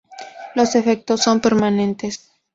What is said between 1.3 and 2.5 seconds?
permanentes.